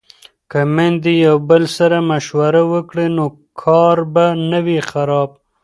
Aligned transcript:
که 0.51 0.59
میندې 0.75 1.13
یو 1.25 1.35
بل 1.49 1.63
سره 1.77 1.97
مشوره 2.11 2.63
وکړي 2.73 3.07
نو 3.17 3.25
کار 3.61 3.97
به 4.13 4.25
نه 4.49 4.59
وي 4.65 4.79
خراب. 4.89 5.29